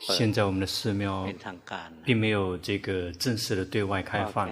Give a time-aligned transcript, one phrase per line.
[0.00, 1.28] 现在我们的寺庙
[2.04, 4.50] 并没有这个正式的对外开放，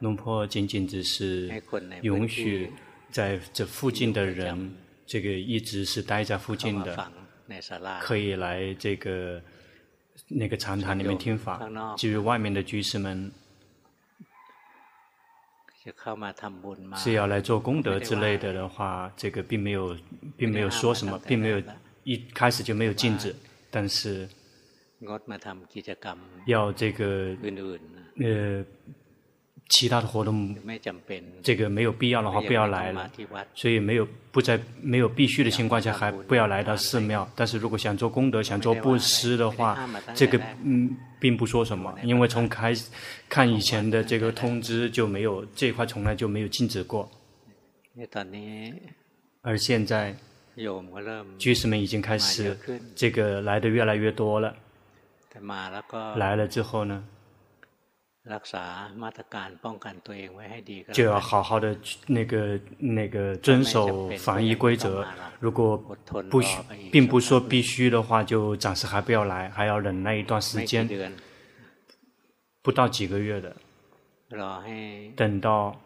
[0.00, 1.52] 龙婆仅仅只是
[2.00, 2.72] 允许
[3.10, 7.12] 在这附近的人，这个一直是待在附近的，
[8.00, 9.42] 可以来这个
[10.28, 11.60] 那个禅堂里面听法。
[11.98, 13.30] 至于外面的居士们，
[16.96, 19.94] 是要来做功德之类的的话，这个并没有，
[20.34, 21.62] 并没有说什么，并没有。
[22.04, 23.34] 一开始就没有禁止，
[23.70, 24.28] 但是
[26.46, 27.36] 要这个
[28.20, 28.64] 呃
[29.68, 30.54] 其他的活动，
[31.42, 33.10] 这个没有必要的话不要来了，
[33.54, 37.28] 所以没有不在没有必须的情况下还不要来到寺庙。
[37.34, 42.90] 但是如果想做功德、想做布施的话，这个嗯并不说什么，因为从开始
[43.28, 47.10] 看以前的这个通知就没有这一块从来就没有禁止过，
[49.40, 50.14] 而现在。
[51.38, 52.56] 居士们已经开始
[52.94, 54.54] 这个来的越来越多了，
[56.16, 57.04] 来了之后呢，
[60.92, 65.04] 就要好好的那个那个遵守防疫规则。
[65.40, 65.76] 如果
[66.30, 66.58] 不需，
[66.92, 70.88] 并不说必须的话，就暂时还不要来，还要忍耐一段时间，
[72.62, 73.56] 不到几个月的，
[75.16, 75.78] 等到。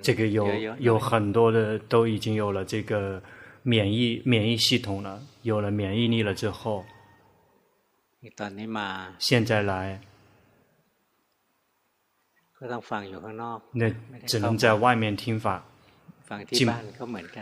[0.00, 3.22] 这个有有很多的都已经有了这个
[3.62, 6.84] 免疫免疫系统了，有了免疫力了之后，
[9.18, 10.00] 现在来，
[13.72, 13.90] 那
[14.26, 15.62] 只能在外面听法，
[16.50, 16.66] 进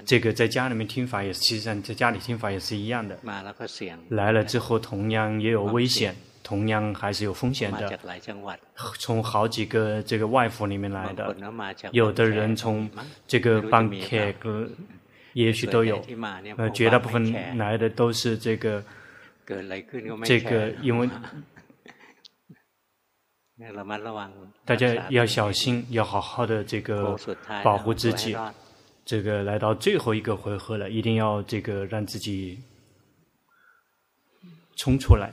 [0.05, 3.17] 这个在家里面听法也是，其实上在家里听法也是一样的，
[4.09, 6.17] 来了之后同样也有危险。
[6.43, 7.99] 同样还是有风险的，
[8.99, 11.37] 从好几个这个外府里面来的，
[11.93, 12.91] 有的人从
[13.27, 14.69] 这个邦凯格，
[15.35, 16.03] 也许都有，
[16.57, 18.83] 呃，绝大部分来的都是这个，
[20.25, 21.09] 这个因为
[24.65, 27.17] 大家要小心，要好好的这个
[27.63, 28.35] 保护自己，
[29.05, 32.59] 这个来到最后一个回合了，一定要这个让自己
[34.77, 35.31] 冲出来。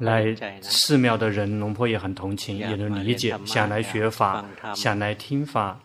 [0.00, 4.44] 来寺庙的人，龙婆也很同情，也能理解，想来学法，
[4.74, 5.80] 想来听法，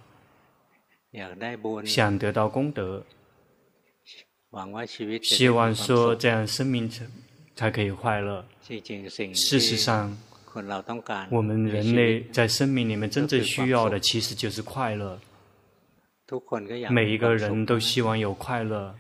[1.86, 3.04] 想得到功德，
[5.22, 7.06] 希望说这样生命才
[7.56, 8.46] 才可以快乐。
[9.34, 10.18] 事实上，
[11.30, 15.20] 我们人类在生命里面真正需要的，其实就是快乐。
[16.90, 18.96] 每一个人都希望有快乐。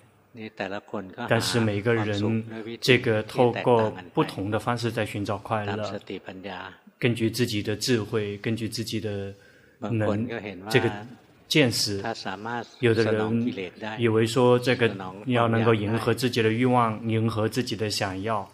[1.28, 2.46] 但是每个人，
[2.80, 6.00] 这个透过不同的方式在寻找快乐，
[6.98, 9.34] 根据自己的智慧，根据自己的
[9.80, 10.26] 能，
[10.70, 10.90] 这个
[11.50, 12.02] 见识，
[12.80, 13.54] 有的人
[14.00, 14.90] 以为说这个
[15.26, 18.50] 要能够迎合自己的欲望，迎合自己的想要，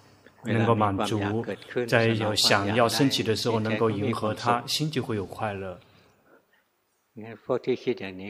[0.45, 1.45] 能够满足，
[1.85, 5.79] 在有想要升起的时候能够迎合它，心就会有快乐。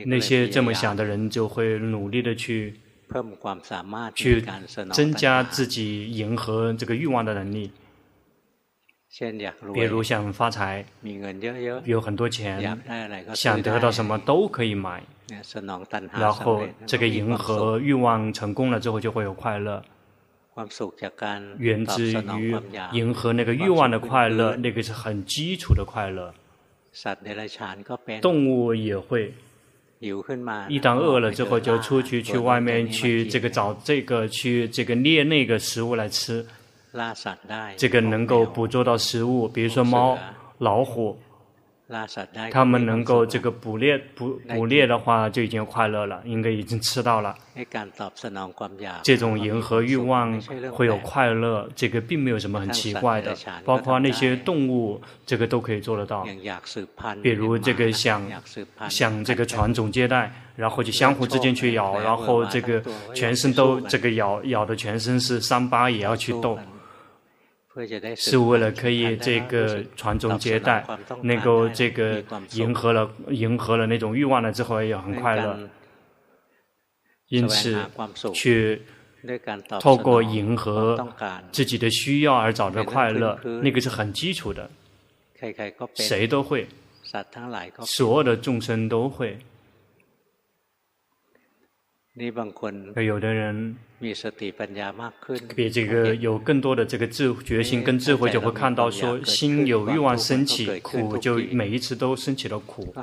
[0.06, 2.78] 那些这么想的人就会努力的去。
[4.14, 4.46] 去
[4.92, 7.72] 增加自己迎合这个欲望的能力，
[9.74, 10.86] 比如想发财，
[11.86, 12.78] 有很多钱，
[13.34, 15.02] 想得到什么都可以买，
[16.12, 19.82] 然后这个迎合欲望成功了之后就会有快乐，
[21.58, 22.56] 源自于
[22.92, 26.34] 迎合那个欲望的快乐，那个是很基础的快乐，
[28.22, 29.34] 动物也会。
[30.00, 36.46] 一旦饿了之后，就出去去外面去这个找这个去这个猎那个食物来吃，
[37.76, 40.18] 这个能够捕捉到食物，比如说猫、
[40.60, 41.18] 老虎。
[42.52, 47.34] 他们能够这个捕猎捕捕猎的话，就已经快乐了，应该已经吃到了。
[49.04, 50.40] 这种迎合欲望
[50.72, 53.36] 会有快乐，这个并没有什么很奇怪的。
[53.64, 56.28] 包括那些动物，这个都可以做得到。
[57.24, 58.22] 比如这个想
[58.90, 62.84] 想这个传宗接代，然后就相互之间去咬，然后这个
[63.14, 66.60] 全身都这个咬咬的全身是伤疤，也要去斗。
[68.16, 70.86] 是为了可以这个传宗接代，
[71.22, 75.70] 能够这个迎合了迎合了那种欲望了之后也很快乐，
[77.28, 77.80] 因此
[78.34, 78.82] 去
[79.80, 80.98] 透过迎合
[81.52, 84.70] 自己的需要而找到快乐，那个是很基础的，
[85.96, 86.68] 谁都会，
[87.82, 89.38] 所有的众生都会。
[92.96, 93.76] 而有的人
[95.56, 102.94] 比这个有更多的这个智决心跟智慧，就会看到说，心有欲望升起，苦就每一次都升起了苦，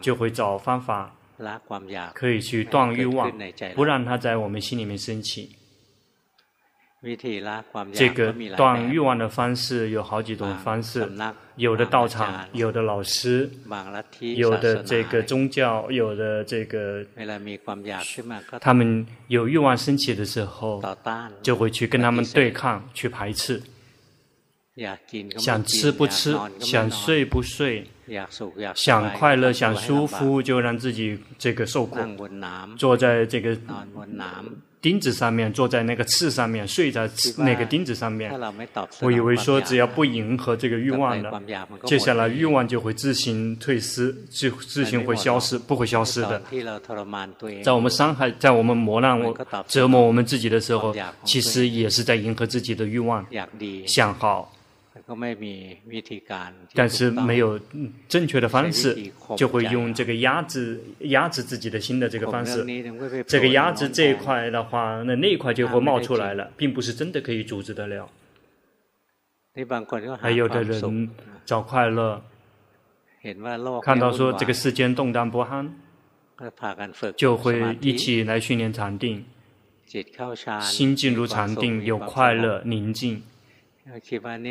[0.00, 1.12] 就会找方法
[2.14, 3.32] 可以去断欲望，
[3.74, 5.50] 不让它在我们心里面升起。
[7.92, 11.06] 这个断欲望的方式有好几种方式，
[11.56, 13.50] 有的道场，有的老师，
[14.36, 17.04] 有的这个宗教，有的这个，
[18.58, 20.82] 他们有欲望升起的时候，
[21.42, 23.62] 就会去跟他们对抗，去排斥。
[25.38, 27.86] 想吃不吃，想睡不睡，
[28.74, 31.98] 想快乐想舒服，就让自己这个受苦，
[32.76, 33.56] 坐在这个。
[34.84, 37.08] 钉子上面，坐在那个刺上面，睡在
[37.38, 38.30] 那个钉子上面。
[39.00, 41.32] 我以为说，只要不迎合这个欲望的，
[41.86, 46.42] 接下来欲望就会自行退失，自自行会消失，不会消失的。
[47.62, 49.18] 在我们伤害，在我们磨难、
[49.66, 50.94] 折磨我们自己的时候，
[51.24, 53.24] 其实也是在迎合自己的欲望，
[53.86, 54.53] 想好。
[56.72, 57.60] 但是没有
[58.08, 58.96] 正确的方式，
[59.36, 62.64] 就会用这个压制压制自己的心的这个方式。
[63.26, 68.08] 这个压制这一块的话，那那一块就会冒出来了，并不是真的可以阻止得了。
[70.18, 71.10] 还有的人
[71.44, 72.22] 找快乐，
[73.82, 75.70] 看到说这个世间动荡不安，
[77.14, 79.26] 就会一起来训练禅定，
[80.62, 83.22] 心进入禅定，有快乐宁静。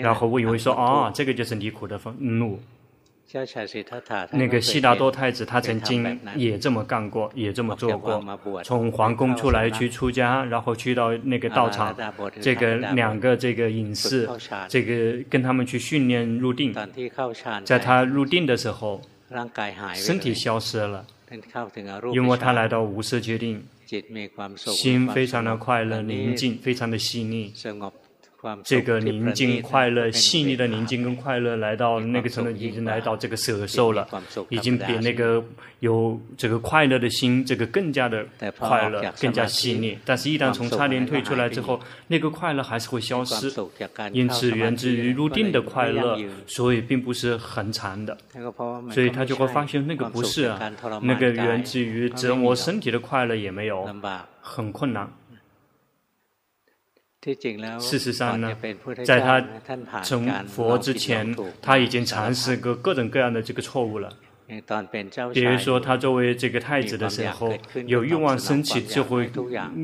[0.01, 2.59] 然后我以为说，哦，这个就是离苦的愤怒。
[4.31, 8.23] 那个悉达多太子他曾经也这么干过，也这么做过。
[8.63, 11.95] 从皇宫出来去出家，然后去到那个道场，
[12.39, 14.29] 这个两个这个隐士，
[14.67, 16.75] 这个跟他们去训练入定。
[17.65, 19.01] 在他入定的时候，
[19.95, 21.03] 身体消失了，
[22.13, 23.63] 因为他来到无色界定，
[24.55, 27.51] 心非常的快乐宁静，非常的细腻。
[28.63, 34.07] 这个宁静、快乐、细腻的宁静跟快乐，来到那个程度，已经来到这个舍受了，
[34.49, 35.43] 已经比那个
[35.79, 38.25] 有这个快乐的心，这个更加的
[38.57, 39.97] 快乐，更加细腻。
[40.05, 43.51] 但是，一旦从差点退出来之后，那个快乐还是会消失。
[44.11, 48.17] 因此，源自于入定的快乐，所以并不是很长的。
[48.91, 53.87] 所以他就会发现，那个不是啊，那个源自于折磨身体的快乐也没有，
[54.41, 55.09] 很困难。
[57.79, 58.55] 事实上呢，
[59.05, 59.41] 在他
[60.01, 64.09] 成佛之前，他已经尝试过各种各样的这个错误了。
[65.33, 67.53] 比如说，他作为这个太子的时候，
[67.87, 69.31] 有欲望升起，就会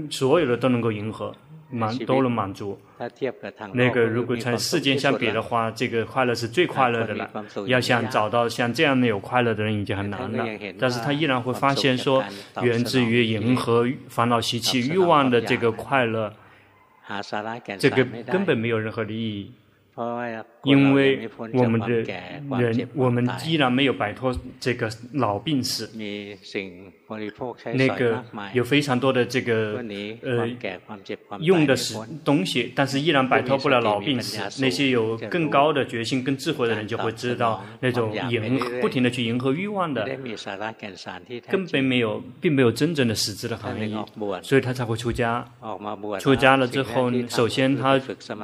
[0.09, 1.33] 所有的都能够迎合，
[1.71, 2.77] 满都能满足。
[3.74, 7.30] 那个如果在世间相比的话，这个快乐是最快乐的了。
[7.68, 10.45] 要想找到像这样的有快乐的人已经很难了。
[10.77, 12.21] 但是他依然会发现说，
[12.62, 16.33] 源自于迎合烦恼习气欲望的这个快乐。
[17.79, 19.51] 这个根本没有任何的意义。
[20.63, 25.89] 因为我们的人，我们依然没有摆脱这个老病死。
[27.73, 28.23] 那个
[28.53, 29.83] 有非常多的这个
[30.21, 30.47] 呃
[31.39, 34.37] 用的是东西，但是依然摆脱不了老病死。
[34.61, 40.05] 那些有更高的决心、更智慧的人就会知道，那种迎不停的去迎合欲望的，
[41.49, 43.97] 根本没有，并没有真正的实质的含义，
[44.43, 45.45] 所以他才会出家。
[46.19, 47.97] 出家了之后，首先他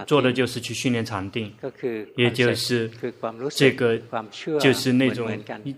[0.07, 1.44] 做的就是去训练禅定。
[2.15, 2.89] 也就是
[3.49, 3.99] 这个，
[4.59, 5.29] 就是那种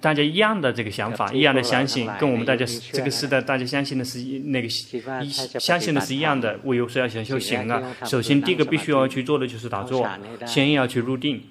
[0.01, 6.59] 大家一样的这个想法，一样的相信，跟我们大家这个时代大家相信的是一那个一相信的是一样的。
[6.63, 10.07] 我有时候要想修行啊，首先第一个必须要去做的就是打坐，
[10.45, 11.41] 先要去入定。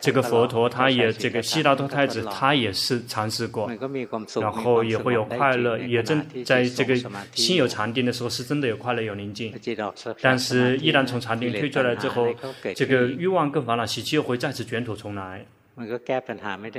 [0.00, 3.70] 这个佛陀他也这个悉达多太子他也是尝试过，
[4.40, 6.96] 然后也会有快乐，也正在这个
[7.34, 9.52] 心有禅定的时候是真的有快乐有宁静，
[10.22, 12.34] 但是一旦从禅定退出来之后，
[12.74, 15.44] 这个欲望跟烦恼习气又会再次卷土重来。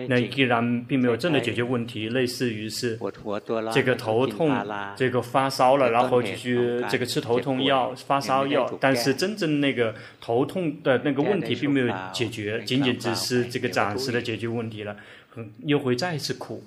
[0.08, 3.00] 那依然并没有真的解决问题，类似于是
[3.74, 4.52] 这个头痛，
[4.96, 14.98] 这个发烧了，然后就去这个吃头痛药、发烧药，但是真正那个头痛的那个问题并没有解决，仅仅只是这个暂时的解决问题了，
[15.66, 16.64] 又会再一次苦。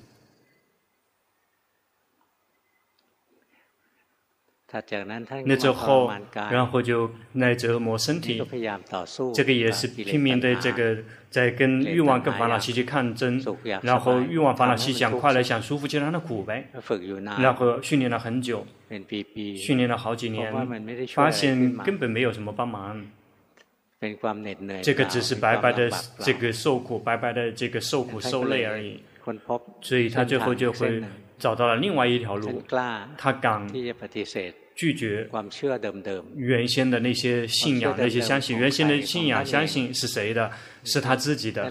[5.44, 6.10] 那之后，
[6.50, 8.42] 然后就来折磨身体，
[9.34, 10.96] 这个也是拼命的这个
[11.30, 13.42] 在跟欲望跟烦恼习气抗争，
[13.82, 16.68] 然后欲望烦恼习想快乐想舒服就让它苦呗，
[17.40, 18.66] 然后训练了很久，
[19.56, 20.52] 训练了好几年，
[21.08, 23.04] 发现根本没有什么帮忙，
[24.82, 29.00] 这个只是白白的这个受苦，白白的这个受苦受累而已，
[29.80, 31.02] 所以他最后就会
[31.42, 32.62] 找到了另外一条路，
[33.18, 33.66] 他敢。
[34.74, 35.28] 拒绝
[36.34, 38.58] 原先的那些信仰、那些相信。
[38.58, 40.50] 原先的信仰、相信是谁的？
[40.82, 41.70] 是他自己的。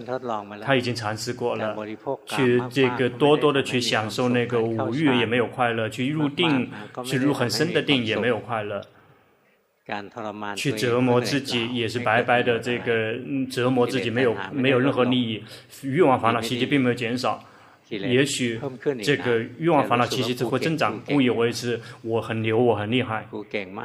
[0.61, 1.75] 他已经尝试过了，
[2.27, 6.69] 去这个多多的去享受那个五欲也没有快乐，去入定，
[7.03, 8.81] 去入很深的定也没有快乐。
[10.55, 13.15] 去折磨自己也是白白的，这个
[13.49, 15.43] 折磨自己没有没有任何利益，
[15.81, 17.43] 欲望烦恼习气并没有减少。
[17.91, 18.57] 也许
[19.03, 23.27] 这个欲望烦恼习气只会增长，误以为是我很牛，我很厉害，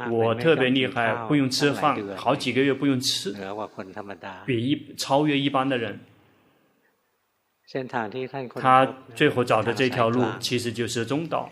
[0.09, 3.35] 我特别厉害，不用吃饭，好几个月不用吃，
[4.45, 5.99] 比一超越一般的人。
[8.55, 11.51] 他最后找的这条路其实就是中道，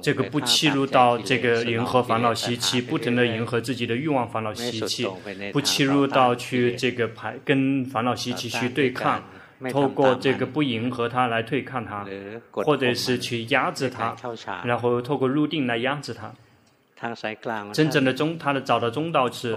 [0.00, 5.08] 这个不侵入到这个迎合烦恼习气，不停的迎合自己的欲望烦恼习气，
[5.52, 9.20] 不侵入到去这个排跟烦恼习气去对抗。
[9.70, 12.06] 透过这个不迎合他来对抗他，
[12.52, 14.16] 或者是去压制他，
[14.64, 16.32] 然后透过入定来压制他。
[17.72, 19.56] 真正的中，他的找到中道是，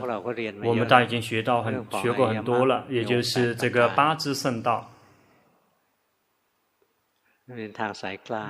[0.63, 4.91] 我们大家已经学到很学过很多了，也就是这个八支圣道。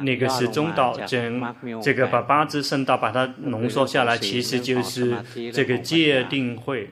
[0.01, 5.15] 那个是中道，整这个把八支圣道把它浓缩下来，其实就是
[5.53, 6.89] 这个界定慧。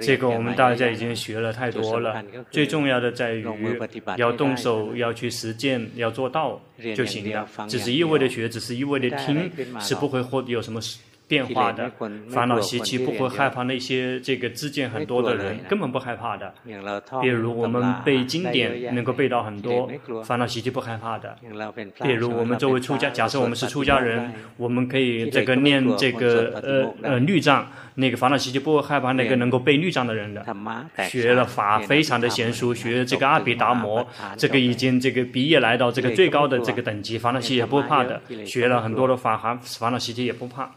[0.00, 3.46] 这个我们大家已经学了太多了，最重要的在于
[4.16, 6.58] 要动手，要去实践，要做到
[6.94, 7.46] 就行了。
[7.68, 10.80] 只是一味的学，只是一味的听，是不会获得有什么
[11.28, 11.90] 变化的。
[12.28, 16.54] 烦恼习气不会害怕那些这个知见很多的人，根本不害怕的。
[17.20, 19.90] 比如我们背经典能够背到很多，
[20.24, 21.36] 烦恼习气不害怕的。
[22.02, 27.66] 比如我们作为出家，假设我们是出家人，我们可以这个念这个呃呃律藏。
[27.98, 30.44] 那个烦恼习气不会害怕那个能够背律藏的人的，
[31.08, 34.06] 学了法非常的娴熟，学这个阿毗达摩，
[34.36, 40.70] 这个已经这个毕业来到这个最高的这个等级，烦恼习气也不怕的，学了很多的法，烦烦恼习气也不怕。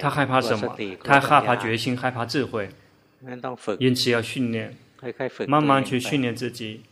[0.00, 0.76] 他害怕什么？
[1.02, 2.68] 他害怕决心，害怕智慧，
[3.78, 4.76] 因此要训练，
[5.46, 6.82] 慢慢去训练自己。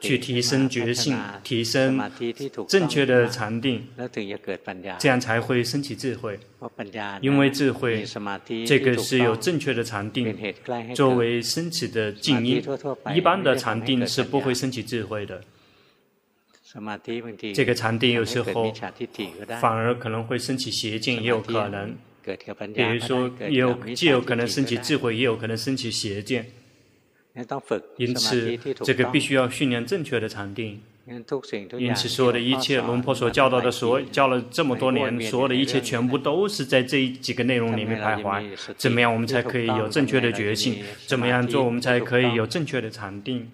[0.00, 2.02] 去提升觉性，提升
[2.66, 3.86] 正确的禅定，
[4.98, 6.40] 这样才会升起智慧。
[7.20, 8.04] 因为智慧，
[8.66, 10.36] 这个是有正确的禅定
[10.96, 12.60] 作为升起的静因。
[13.14, 15.40] 一般的禅定是不会升起智慧的。
[17.52, 18.72] 这个禅定有时候
[19.60, 21.96] 反而可能会升起邪见，也有可能。
[22.74, 26.46] 比如说，也有既有可能升起智慧，也有可能升起邪见。
[27.96, 30.80] 因此，这个必须要训练正确的禅定。
[31.78, 38.44] 因此，所有的一切，龙婆所教导的，所教了这么多年，所有的一切全部都是在这几个内容里面徘徊。
[38.76, 40.76] 怎么样，我们才可以有正确的觉性？
[41.06, 43.50] 怎么样做，我们才可以有正确的禅定？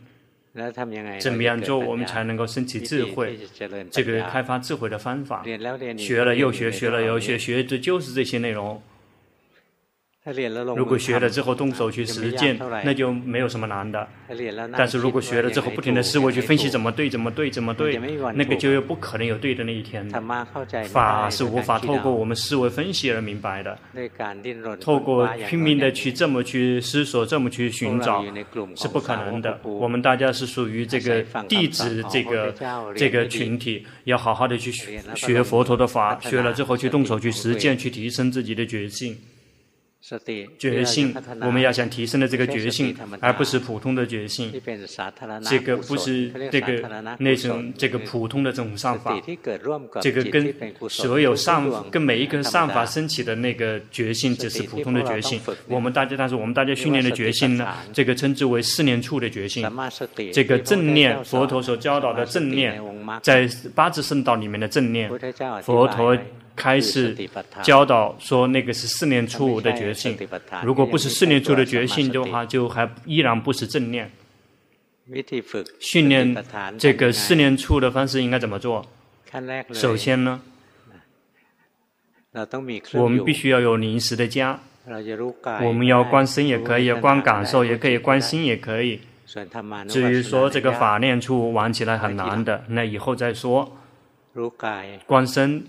[1.21, 3.39] 怎么样做，我们才能够升起智慧？
[3.91, 5.45] 这个开发智慧的方法，
[5.97, 8.83] 学了又学，学了又学，学的就是这些内容。
[10.77, 14.09] 如果学了之后动手去实践，那就没有什么难的。
[14.77, 17.97] 但是如果学了之后不停的思维去分析怎么对怎么对怎么对，
[18.35, 20.05] 那个就又不可能有对的那一天。
[20.89, 23.79] 法是无法透过我们思维分析而明白的。
[24.81, 28.25] 透过拼命的去这么去思索，这么去寻找，
[28.75, 29.61] 是不可能的。
[29.63, 32.53] 我们大家是属于这个弟子这个
[32.97, 39.17] 这个群体，要好好的去学学佛陀的法，学了之后去动手去实践，去提升自己的觉性。
[40.59, 44.53] 觉性，我们要想提升的这个觉性，而不是普通的觉性。
[45.43, 49.21] 这个不是这个那种这个普通的这种上法，
[50.01, 50.55] 这个跟
[50.89, 55.41] 所有上跟每一个上法升起的那个觉性，只是普通的觉性。
[55.67, 59.69] 我们大家，但是我们大家训练的觉性呢，这个称之为四念处的觉性。
[60.33, 62.81] 这个正念，佛陀所教导的正念，
[63.23, 65.11] 在八支圣道里面的正念，
[65.63, 66.17] 佛陀。
[66.57, 67.15] 开始
[67.63, 70.19] 教导说那个是四念处的觉性，
[70.65, 74.11] 如果不是四念处的觉性的话，就还依然不是正念。
[75.79, 76.35] 训练
[76.79, 78.85] 这个四念处的方式应该怎么做？
[79.73, 80.41] 首先呢，
[82.95, 84.59] 我们必须要有临时的家，
[85.63, 89.01] 我们要观身也可以，观感受也可以，观心也可以。
[89.89, 93.77] 至于说这个法念处玩起来很难的，那以后再说。
[95.07, 95.65] 观身。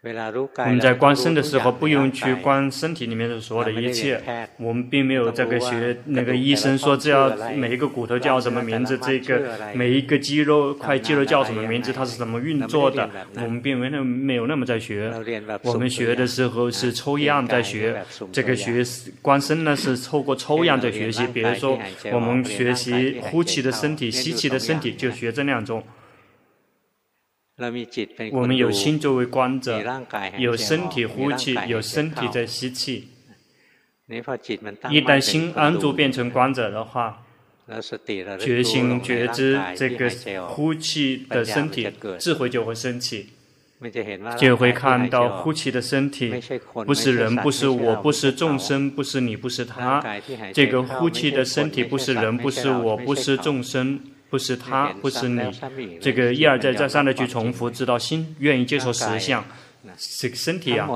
[0.00, 4.22] 我们在观身的时候，不用去观身体里面的所有的一切。
[4.56, 13.10] 我们并没有这个学那个医生说，只要每一个骨头叫什么名字，这个每一个肌肉块肌肉叫什么名字，它是怎么运作的。
[13.34, 15.12] 我们并没有没有那么在学。
[15.62, 18.00] 我们学的时候是抽样在学。
[18.30, 18.84] 这个学
[19.20, 21.26] 观身呢，是透过抽样在学习。
[21.26, 21.76] 比如说，
[22.12, 25.82] 我们学习呼气的身体、吸气的身体，就学这两种。
[28.32, 29.82] 我们有心作为观者，
[30.38, 33.08] 有身体呼气，有身体在吸气。
[34.90, 37.24] 一旦心安住变成观者的话，
[38.38, 40.08] 觉心觉知这个
[40.46, 43.30] 呼气的身体，智慧就会升起，
[44.38, 46.32] 就会看到呼气的身体
[46.86, 50.02] 不是人，不是我，不是众生，不是你，不是他。
[50.54, 55.40] 这个呼气的身体不是人，不是我，不是众生，不是他，不是你。
[56.00, 59.44] 这个一而再再三的去重复，直到心愿意接受实相。
[60.20, 60.88] 这个身体啊，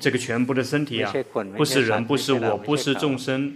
[0.00, 1.12] 这个全部的身体啊，
[1.56, 3.54] 不是人，不是我，不是众生。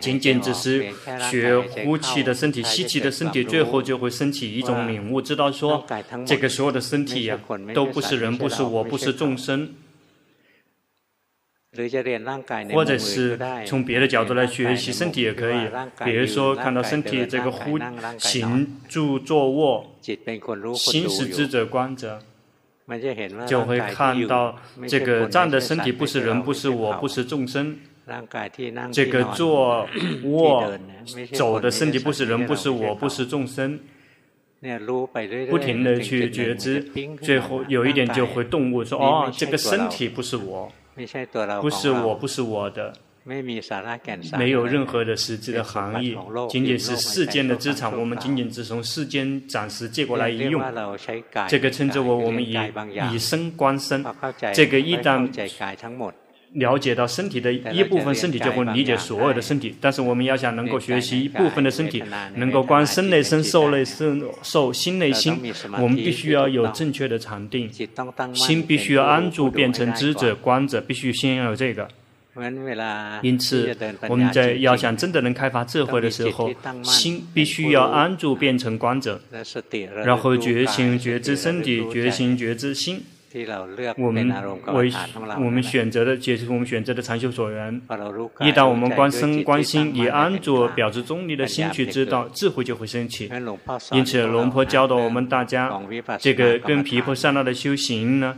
[0.00, 0.90] 仅仅只是
[1.30, 5.86] 学呼气的身体，吸气的身体，最后就会升起一种领悟，知道说
[6.26, 9.74] 这个所有的身体呀、啊，都不是人，不是我，不是众生。
[12.74, 15.68] 或者是从别的角度来学习身体也可以，
[16.04, 17.78] 比如说看到身体这个呼
[18.18, 19.94] 行住坐卧，
[20.74, 22.20] 心是知者观者，
[23.46, 27.78] 就会看到这个站的身体不是人，不是我，不是众生。
[28.92, 29.88] 这个坐
[30.24, 30.78] 卧
[31.32, 33.80] 走的身体不是人，不是我，不是众生，
[35.48, 36.84] 不停的去觉知，
[37.22, 40.70] 最后有一点就会顿悟，说哦，这个身体不是我，
[41.60, 42.92] 不是我，不是我的，
[43.24, 46.16] 没有任何的实质的含义，
[46.50, 50.62] 仅仅是世间的资产，我们仅仅只从世间暂时借过来一用，
[51.48, 52.56] 这个称之为我们以
[53.12, 54.04] 以身观身，
[54.54, 55.28] 这个一旦。
[56.54, 59.74] 了解到身体的一部分身体，就会理解所有的身体。
[59.80, 62.02] 但是我们要想能够学习一部分的身体，
[62.34, 65.38] 能够观身内身、受内身、受心内心，
[65.80, 67.70] 我们必须要有正确的禅定，
[68.34, 71.88] 心必须要安住，变成知者观者，必须先要有这个。
[73.20, 73.76] 因此，
[74.08, 76.50] 我们在要想真的能开发智慧的时候，
[76.82, 79.20] 心必须要安住，变成观者，
[80.04, 83.02] 然后觉醒觉知身体，觉醒觉知心。
[83.96, 84.28] 我们
[84.74, 84.92] 为
[85.36, 87.80] 我们选择的，解释我们选择的禅修所缘。
[88.40, 93.30] 一旦我们观身观心，以安住表示中立的心去知道，智慧就会升起。
[93.92, 95.72] 因此，龙婆教导我们大家，
[96.18, 98.36] 这个跟皮婆善那的修行呢，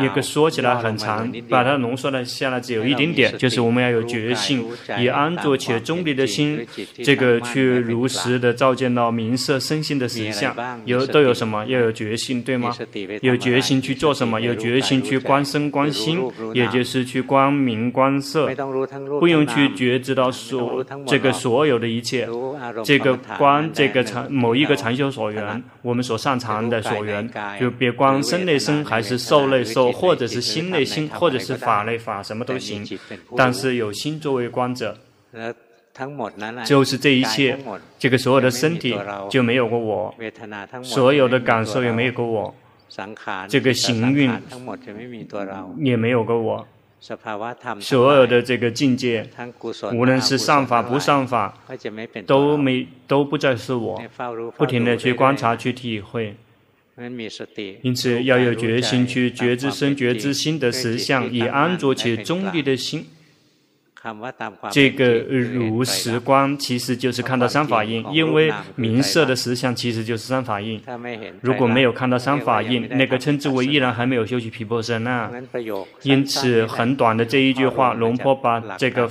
[0.00, 4.64] 一个说起来很长，把它浓缩了下来只有一点点，就是我们要有决心，
[4.96, 6.64] 以安住且中立的心，
[7.02, 10.54] 这个去如实的照见到名色身心的实相。
[10.84, 11.64] 有都有什么？
[11.66, 12.72] 要有决心，对吗？
[13.20, 14.03] 有决心去。
[14.04, 14.38] 做什么？
[14.38, 16.20] 有决心去观身观心，
[16.52, 18.54] 也就是去光明观色，
[19.18, 22.28] 不用去觉知到所这个所有的一切，
[22.84, 27.26] 这个观这个禅某一个禅修所缘，我们所擅长的所缘，
[27.58, 32.86] 就别观身内身，还是受内受，或者是心内心，或者是法内法，什么都行。
[33.34, 34.98] 但是有心作为观者，
[36.66, 37.56] 就是这一切，
[37.98, 38.94] 这个所有的身体
[39.30, 40.14] 就没有过我，
[40.82, 42.54] 所有的感受也没有过我。
[43.48, 44.30] 这个行运
[45.78, 46.66] 也没有个我，
[47.80, 49.28] 所有的这个境界，
[49.92, 51.58] 无论是上法不上法，
[52.24, 54.00] 都没都不再是我，
[54.56, 56.36] 不停的去观察去体会，
[57.82, 63.06] 因此要有决心去觉知身觉知心的实相，以安住且中立的心。
[64.70, 70.80] 这个如实观其实就是看到三法印，因为名色的实相其实就是三法印。
[71.40, 75.30] 如果没有看到三法印，那个称之为依然还没有修习皮婆舍那。
[76.02, 79.10] 因此，很短的这一句话，龙婆把这个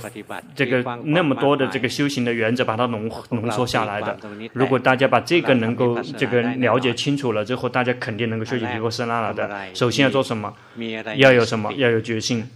[0.54, 4.16] 这个那么多的这个修行的原则把它浓浓缩下来的。
[4.52, 9.50] 如果大家把这个能够这个了解清楚了之后，大家肯定能够修习皮婆舍那了的。
[9.74, 10.54] 首先要做什么？
[11.16, 11.72] 要有什么？
[11.74, 12.48] 要有决心。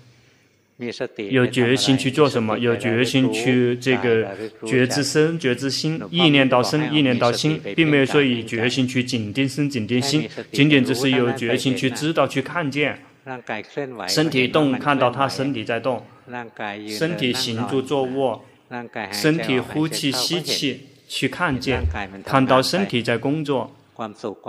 [1.30, 2.56] 有决心去做什么？
[2.56, 4.28] 有决心去这个
[4.64, 12.96] 觉知身、觉知心，意念到身、意念到心，并没有说以决心去紧盯身、紧盯心，仅仅只是有决心去知道、去看见。
[14.06, 15.98] 身体动，看到他身体在动；
[16.88, 18.40] 身体行住坐卧；
[19.12, 21.82] 身体呼气吸气，去看见，
[22.24, 23.72] 看到身体在工作，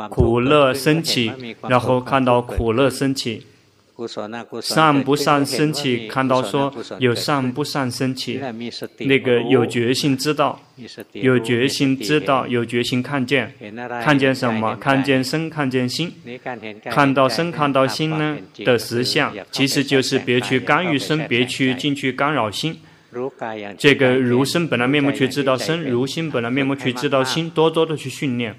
[0.10, 1.32] 苦乐升起，
[1.68, 3.48] 然后看到苦乐升起。
[4.62, 8.40] 善不善升起，看到说有善不善升起，
[9.00, 10.62] 那个有决心知道，
[11.14, 13.54] 有决心知道，有决心看见，
[14.04, 14.76] 看见什么？
[14.76, 16.14] 看见身，看见心，
[16.86, 22.78] 看到身，看到心呢的实相，其实就是别去干预身，别去进去干扰心。
[23.78, 28.56] 这个如身本来面目去知道身，如心本来面目去知道心，多多的去训练。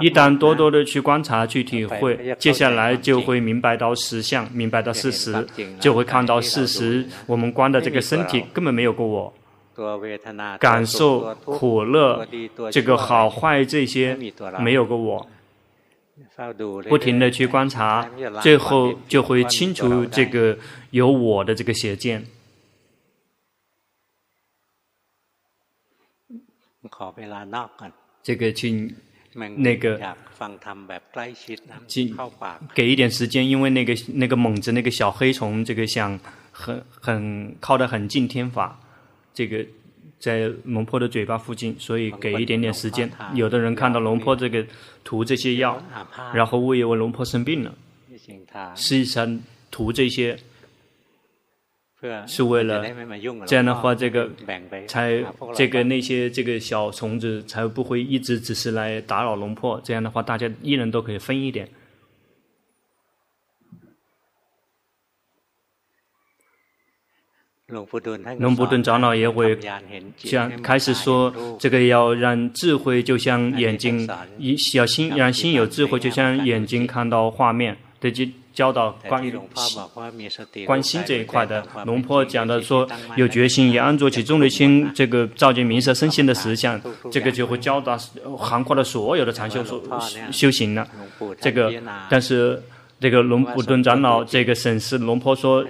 [0.00, 5.46] 一旦多多的去观察、去体会，接下来就会明白到实相，明白到事实，
[5.80, 7.06] 就会看到事实。
[7.26, 9.32] 我们观的这个身体根本没有过我，
[10.58, 12.26] 感受苦乐，
[12.70, 14.16] 这个好坏这些
[14.58, 15.26] 没有过我。
[16.88, 18.08] 不停的去观察，
[18.42, 20.56] 最后就会清除这个
[20.90, 22.26] 有我的这个邪见。
[28.22, 28.94] 这个请
[29.34, 30.00] 那个
[31.86, 32.16] 请
[32.74, 36.18] 给一点时间，因为那个那个猛子那个小黑虫，这个想
[36.50, 38.78] 很很靠得很近天法，
[39.34, 39.64] 这个。
[40.20, 43.10] 在龙婆的嘴巴附近，所以给一点点时间。
[43.32, 44.62] 有的人看到龙婆这个
[45.02, 45.82] 涂这些药，
[46.34, 47.74] 然后误以为龙婆生病了。
[48.74, 49.40] 实际上
[49.70, 50.38] 涂这些
[52.26, 52.82] 是为了
[53.46, 54.30] 这样的话，这个
[54.86, 55.22] 才
[55.54, 59.80] 这个那些这个小虫子才不会一直只是来打扰龙婆。
[59.84, 61.68] 这样的话，大家一人都可以分一点。
[67.66, 67.86] 龙
[68.56, 69.56] 布顿长老也会
[70.16, 74.08] 像，开始说，这个要让智慧就像眼睛，
[74.38, 79.32] 一要心让心有智慧，就像眼睛看到画面的教教导关于
[80.66, 81.66] 关心这一块的。
[81.84, 87.96] 龙婆讲的说，有决心也安住其中的心，这个照见名色身心的实相，这个就会教导
[88.36, 89.82] 涵盖了所有的禅修所
[90.30, 90.86] 修行了。
[91.40, 91.72] 这个，
[92.08, 92.62] 但是。
[93.02, 95.64] 这个龙普顿长老这个审视龙婆说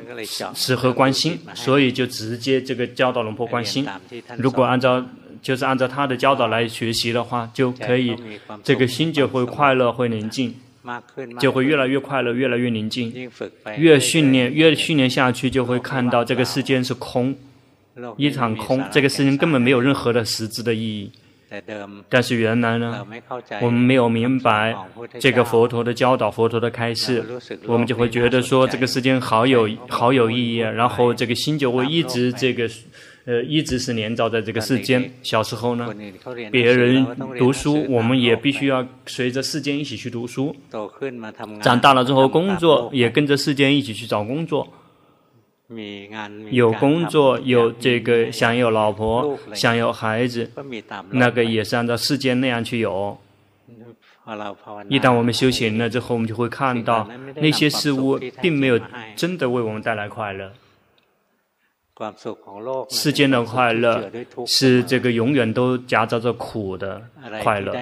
[0.53, 3.87] 适合关心，所以就直接这个教导龙婆关心。
[4.37, 5.01] 如果按照
[5.41, 8.17] 就是按照他的教导来学习的话，就可以
[8.65, 10.53] 这个心就会快乐，会宁静，
[11.39, 13.13] 就会越来越快乐，越来越宁静。
[13.77, 17.35] 越训练越训练下去，就会看到这个世间是空，
[18.17, 21.11] 一场空，这个世间根本没有任何的实质的意义。
[22.09, 23.05] 但是原来呢，
[23.61, 24.73] 我们没有明白
[25.19, 27.25] 这个佛陀的教导，佛陀的开示，
[27.67, 32.71] 我们就会觉得说这个世间好有好有意义啊，然后这个心就会一直这个，
[33.27, 35.13] 呃，一直是连照在这个世间。
[35.23, 35.95] 小时候呢，
[36.51, 37.07] 别人
[37.39, 40.57] 读书，我们也必须要随着世间一起去读书。
[41.63, 44.67] 长大了之后，工作也跟着世间一起去找工作。
[46.51, 50.51] 有工作，有这个想有老婆，想有孩子，
[51.11, 53.17] 那个也是按照世间那样去有。
[54.89, 58.81] 一旦我们修行了之后，我们就会看到那些事物并没有
[59.15, 60.51] 真的为我们带来快乐。
[62.89, 64.11] 世间的快乐
[64.47, 67.03] 是这个永远都夹杂着苦的
[67.43, 67.75] 快乐，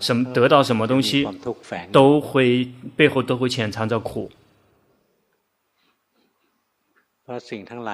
[0.00, 1.28] 什么得到什么东西
[1.92, 4.30] 都会背后都会潜藏着苦。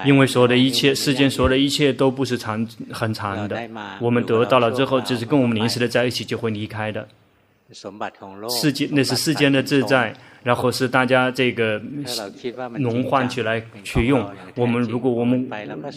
[0.05, 3.68] 因为所有的一切，世间所有的一切都不是长很长的。
[3.99, 7.09] 我们得到了之后，只是跟我们临时的在一起就会离开的。
[8.51, 11.81] 世间那是世间的自在，然后是大家这个
[12.78, 14.28] 轮换起来去用。
[14.57, 15.48] 我们如果我们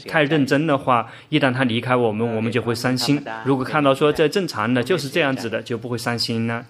[0.07, 3.21] 太认真的话，一旦他离开我们，我们就会伤心。
[3.45, 6.65] 如果看到说这正常的就是这样子的，就不会伤心了。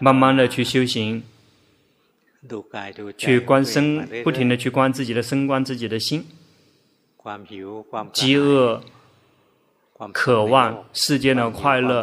[0.00, 1.22] 慢慢的去修行。
[3.18, 6.24] 去观身，不停的去观自己的身，观自己的心。
[8.14, 8.82] 饥饿、
[10.12, 12.02] 渴望世间的快乐，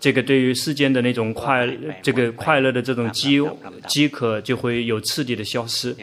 [0.00, 1.68] 这个对于世间的那种快，
[2.02, 3.40] 这个快乐的这种饥
[3.86, 5.94] 饥渴，就会有彻底的消失。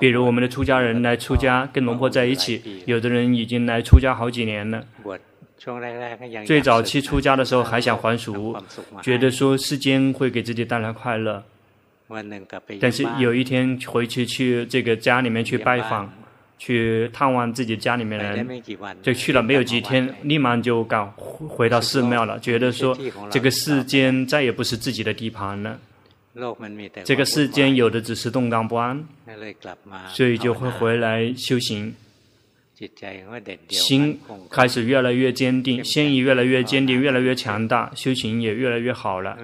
[0.00, 4.84] 比如我们的出家人来出家，跟龙婆在一起，有的人已经来出家好几年了。
[6.44, 8.56] 最早期出家的时候还想还俗，
[9.02, 11.42] 觉得说世间会给自己带来快乐。
[12.80, 16.12] 但是有一天回去去这个家里面去拜访，
[16.58, 18.62] 去探望自己家里面人，
[19.02, 22.96] 就去了没有几天，立马就赶回到寺庙了，觉得说
[23.30, 25.78] 这个世间再也不是自己的地盘了，
[27.04, 29.04] 这个世间有的只是动荡不安，
[30.08, 31.94] 所以就会回来修行。
[33.70, 39.34] 心开始越来越坚定，心意越来越坚定，越来越强大，修行也越来越好了。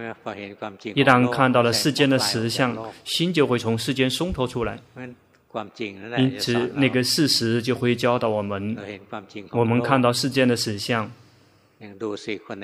[0.92, 4.78] 一旦看到了世间的实相，心就会从世间松脱出来。
[6.18, 8.76] 因此，那个事实就会教导我们，
[9.50, 11.10] 我们看到世间的实相。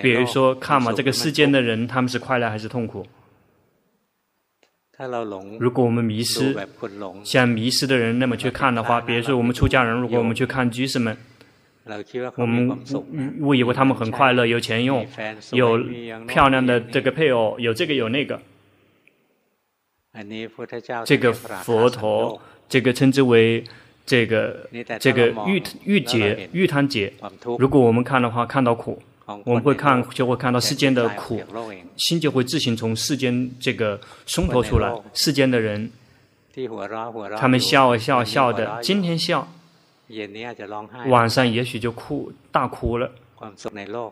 [0.01, 3.07] 比如说，看嘛，这个世间的人，他们是快乐还是痛苦？
[5.59, 6.57] 如果我们迷失，
[7.22, 11.16] 像迷失的人那么去看的话，比如说我们出家人，如果我们去看居士们，
[12.37, 12.79] 我们
[13.40, 15.07] 误以为他们很快乐，有钱用，
[15.53, 15.79] 有
[16.27, 18.40] 漂亮的这个配偶，有这个有那个。
[21.05, 23.64] 这个佛陀，这个称之为
[24.04, 24.68] 这个
[25.00, 27.12] 这个欲欲解欲贪解。
[27.59, 29.02] 如果我们看的话，看到苦。
[29.44, 31.38] 我们会看，就会看到世间的苦，
[31.98, 34.90] 心就会自行从世间这个松脱出来。
[35.12, 35.90] 世间的人，
[37.37, 39.46] 他们笑啊笑笑的，今天笑，
[41.09, 43.11] 晚上也许就哭大哭了。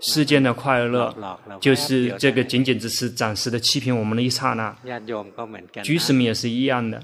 [0.02, 4.76] 世间的快乐，就是这个仅仅只是暂时的欺骗我们的一刹那。
[5.82, 7.02] 居士们也是一样的，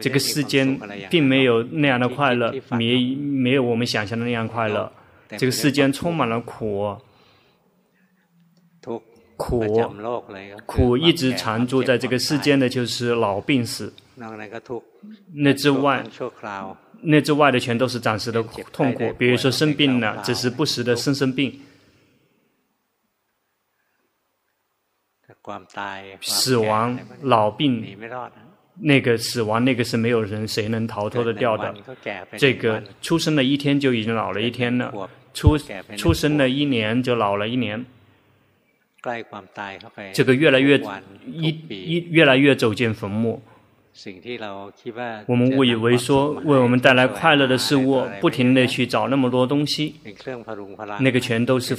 [0.00, 0.78] 这个世间
[1.10, 4.92] 并没有那样的快乐，没没有我们想象的那样快乐。
[5.36, 6.96] 这个世间充满了苦，
[9.36, 9.90] 苦
[10.66, 13.92] 苦一直常住在这个世间的就是老病死。
[15.32, 16.04] 那之外。
[17.04, 21.60] 那之外的全都是暂时的痛苦，比如说生病了，只是不时的生生病。
[26.20, 27.98] 死亡、老病，
[28.80, 31.74] 那个死亡，那个是没有人谁能逃脱得掉的。
[32.36, 34.92] 这个出生了一天就已经老了一天了，
[35.34, 35.58] 出
[35.96, 37.84] 出生了一年就老了一年。
[40.12, 40.80] 这个越来越
[41.26, 43.42] 一一越来越走进坟墓。
[45.26, 49.96] 我们误以为说为我们带来快乐的事物，不停的去找那么多东西，
[51.00, 51.76] 那个全都是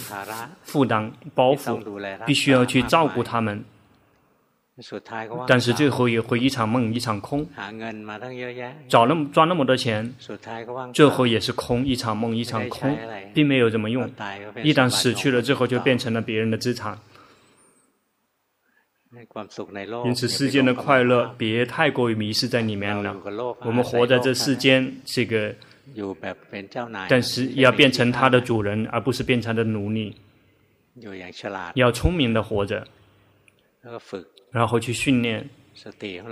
[0.61, 1.79] 负担包袱，
[2.23, 3.63] 必须要去照顾他们。
[5.47, 7.47] 但是最后也会一场梦一场空，
[8.89, 10.11] 找那么赚那么多钱，
[10.91, 12.97] 最后也是空一场梦一场空，
[13.35, 14.09] 并没有怎么用。
[14.63, 16.97] 一旦死去了之后，就变成了别人的资产。
[20.05, 23.15] 因此，世间的快乐别太过于迷失在里面了。
[23.61, 25.53] 我们活在这世间，这个，
[27.07, 30.15] 但是要变成它的主人，而不是变成他的奴隶。
[31.75, 32.87] 要聪明的活着，
[34.53, 35.45] 然后去训练。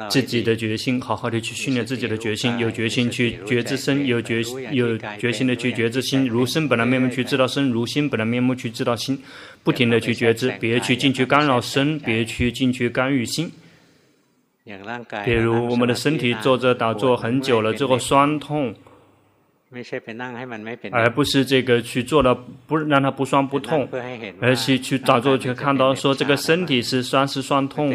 [0.10, 9.20] 自己的决心，好好的去训练自己的决心，有决心去觉知身，有决有决心的去觉知心，如身本来面目去知道身，如心本来面目去知道心，
[9.64, 13.52] 不停的去觉知，别去进去干扰身，别去进去干预心。
[15.26, 18.74] 比如我们的身体坐着打坐很久了之后酸痛。
[20.92, 22.36] 而不是这个去做的
[22.68, 23.88] 不让它不酸不痛，
[24.42, 27.90] 而是去打坐去看到说这个身体是酸是酸痛，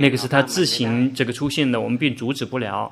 [0.00, 2.90] 那个是它自行这个出现的，我们并阻止不了。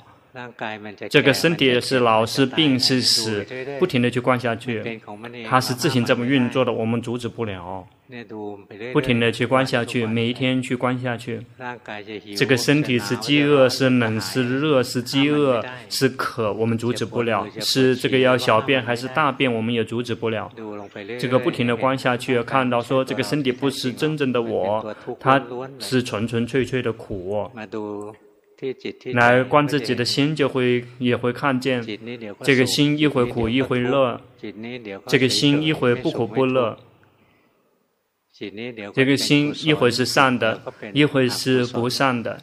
[1.08, 3.46] 这个身体是老是病是死，
[3.78, 5.00] 不停的去观下去，
[5.48, 7.86] 它是自行这么运作的，我们阻止不了。
[8.92, 11.40] 不停的去观下去，每一天去观下去。
[12.36, 17.44] 这个身体是饥饿是冷是热是饥饿是渴，我们阻止不了。
[17.58, 20.52] 是这个要小便还是大便，我们也阻止不了。
[21.18, 25.42] 这个不停的观下去，看到说这个身体不是真正的我，它
[25.80, 27.50] 是纯纯粹粹的苦。
[29.12, 31.84] 来观自己的心，就会也会看见，
[32.42, 34.20] 这个心一会苦一会乐，
[35.06, 36.78] 这个心一会不苦不乐，
[38.94, 40.62] 这个心一会是善的，
[40.94, 42.40] 一会是不善的，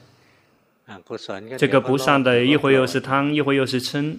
[1.57, 4.17] 这个不善的一会又是贪，一会又是嗔，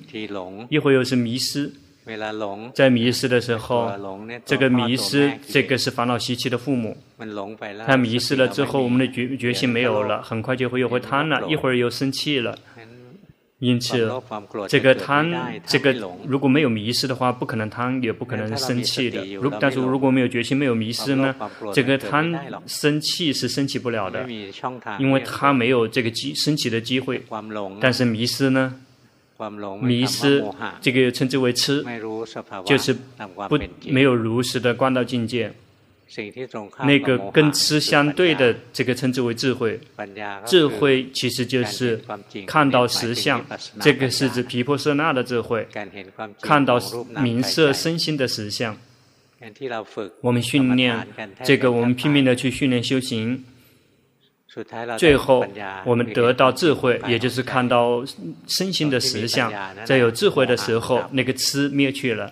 [0.68, 1.72] 一会又是迷失。
[2.74, 3.90] 在迷失的时候，
[4.44, 6.96] 这个迷失，这个是烦恼习气的父母。
[7.86, 12.58] 他迷失了之后，我们的决决心没有了，很快就会又会贪了，一会儿又生气了。
[13.60, 14.10] 因此，
[14.68, 15.32] 这个贪，
[15.64, 15.94] 这个
[16.26, 19.24] 如果没有迷失的话，不可能贪，也不可能生气的。
[19.36, 21.34] 如但是如果没有决心，没有迷失呢，
[21.72, 22.30] 这个贪
[22.66, 24.26] 生气是生气不了的，
[24.98, 27.22] 因为他没有这个机生起的机会。
[27.80, 28.74] 但是迷失呢？
[29.50, 30.44] 迷失，
[30.80, 31.84] 这个称之为痴，
[32.64, 32.96] 就是
[33.48, 35.52] 不没有如实的观到境界。
[36.84, 39.80] 那个跟痴相对的，这个称之为智慧。
[40.46, 42.00] 智慧其实就是
[42.46, 43.44] 看到实相，
[43.80, 45.66] 这个是指皮婆舍那的智慧，
[46.40, 46.78] 看到
[47.20, 48.76] 名色身心的实相。
[50.20, 51.06] 我们训练
[51.42, 53.44] 这个，我们拼命的去训练修行。
[54.96, 55.44] 最后，
[55.84, 58.04] 我们得到智慧，也就是看到
[58.46, 59.52] 身心的实相。
[59.84, 62.30] 在有智慧的时候，那个痴灭去了。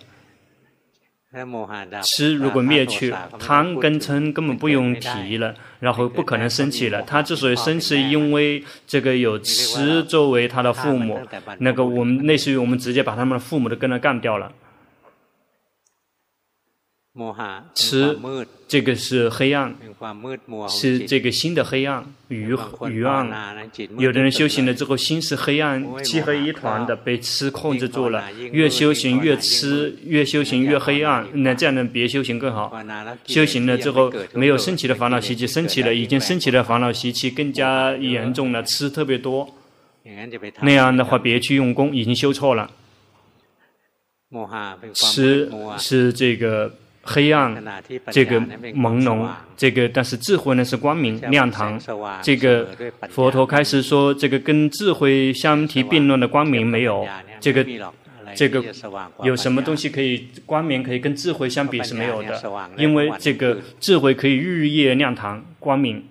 [2.02, 7.00] 痴如果灭去，贪跟嗔根本不用提了，然后不可能生起了。
[7.02, 11.18] 他之所以生，是因为这个有痴作为他的父母。
[11.58, 14.52] 那个我们类似于我们直接把他们的父母都跟着干掉了。
[17.74, 18.18] 痴，
[18.66, 19.74] 这个是黑暗，
[20.66, 22.56] 是这个心的黑暗，愚
[22.88, 23.28] 愚暗。
[23.98, 28.32] 有的人修行了之后，心是黑暗，漆黑一团的，被痴控制住了。
[28.50, 31.28] 越修行越痴，越修行越黑暗。
[31.42, 32.72] 那这样的别修行更好。
[33.26, 39.54] 修行了之后，没有升起的烦恼习气，升起了已经升起的烦恼习气更加严重了，痴特别多。
[40.62, 42.70] 那样的话，别去用功，已经修错了。
[44.94, 46.76] 痴是这个。
[47.02, 47.62] 黑暗，
[48.10, 51.80] 这个朦胧，这个但是智慧呢是光明亮堂。
[52.22, 52.68] 这个
[53.10, 57.06] 佛陀开始说，这个跟智慧相提并论的光明没有。
[57.40, 57.66] 这个
[58.34, 58.64] 这个
[59.22, 62.40] 有什么东西可以光明可以跟智慧相比是没有的，
[62.76, 66.04] 因为这个智慧可以日夜亮堂光明。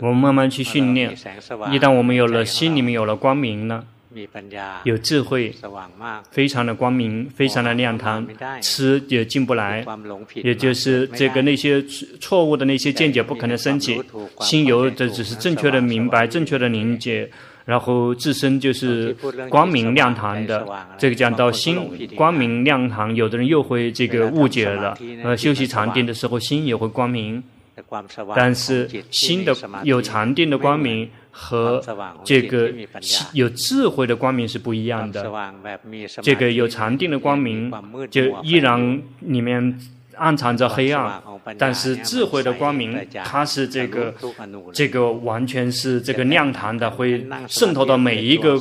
[0.00, 1.12] 我们慢慢去训练，
[1.70, 3.84] 一旦我们有了心里面有了光明了，
[4.84, 5.54] 有智慧，
[6.30, 8.26] 非常的光明，非常的亮堂，
[8.60, 9.84] 吃也进不来，
[10.34, 11.82] 也就是这个那些
[12.20, 14.00] 错误的那些见解不可能升起，
[14.40, 17.30] 心有的只是正确的明白，正确的理解。
[17.66, 19.14] 然后自身就是
[19.50, 20.66] 光明亮堂的，
[20.96, 21.78] 这个讲到心
[22.16, 24.96] 光明亮堂，有的人又会这个误解了。
[25.22, 27.42] 呃，休息禅定的时候心也会光明，
[28.34, 31.82] 但是心的有禅定的光明和
[32.24, 32.72] 这个
[33.32, 35.30] 有智慧的光明是不一样的。
[36.22, 37.72] 这个有禅定的光明
[38.10, 39.78] 就依然里面。
[40.20, 41.22] 暗藏着黑暗，
[41.56, 44.12] 但是智慧的光明，它是这个，
[44.72, 48.60] 这个完全是这个亮堂的，会渗透到每一个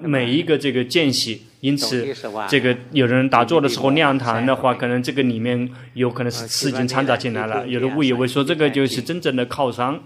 [0.00, 1.46] 每一个这个间隙。
[1.60, 2.12] 因此，
[2.48, 7.64] 这个有人打坐的时候亮堂的话，可能这个里面有可能是刺激掺杂进来了。
[7.68, 10.00] 有的误以为说这个就是真正的靠山，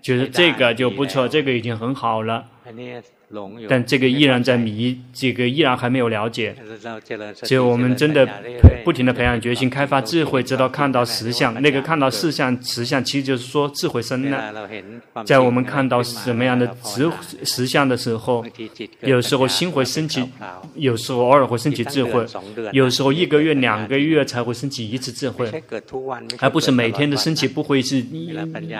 [0.00, 2.46] 觉得这个就不错，这个已经很好了。
[3.68, 6.56] 但这个依然在迷，这个依然还没有了解。
[7.42, 8.26] 只有我们真的
[8.84, 11.60] 不停的培养决心，开发智慧，直到看到实相。
[11.60, 14.54] 那个看到四相，实相其实就是说智慧生了。
[15.26, 17.10] 在我们看到什么样的实
[17.44, 18.42] 实相的时候，
[19.02, 20.24] 有时候心会升起，
[20.74, 22.24] 有时候偶尔会升起智慧，
[22.72, 25.50] 有时候一个月、两个月才会升起一次智慧，
[26.38, 28.34] 而不是每天的升起，不会是一